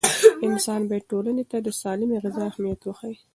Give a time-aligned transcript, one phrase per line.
[0.47, 3.17] انسان باید ټولنې ته د سالمې غذا اهمیت وښيي.